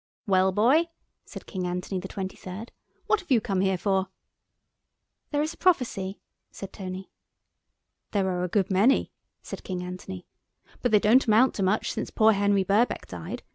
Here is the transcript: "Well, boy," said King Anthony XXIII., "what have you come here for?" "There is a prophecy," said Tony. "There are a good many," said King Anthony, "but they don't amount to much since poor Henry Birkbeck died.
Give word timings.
"Well, 0.25 0.51
boy," 0.51 0.87
said 1.25 1.45
King 1.45 1.67
Anthony 1.67 1.99
XXIII., 2.01 2.69
"what 3.05 3.19
have 3.19 3.29
you 3.29 3.39
come 3.39 3.61
here 3.61 3.77
for?" 3.77 4.07
"There 5.29 5.43
is 5.43 5.53
a 5.53 5.57
prophecy," 5.57 6.19
said 6.49 6.73
Tony. 6.73 7.11
"There 8.09 8.27
are 8.27 8.43
a 8.43 8.47
good 8.49 8.71
many," 8.71 9.11
said 9.43 9.63
King 9.63 9.83
Anthony, 9.83 10.25
"but 10.81 10.91
they 10.91 10.97
don't 10.97 11.27
amount 11.27 11.53
to 11.53 11.61
much 11.61 11.91
since 11.91 12.09
poor 12.09 12.31
Henry 12.31 12.63
Birkbeck 12.63 13.05
died. 13.05 13.43